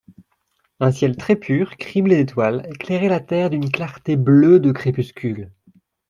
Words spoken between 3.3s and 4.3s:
d'une clarté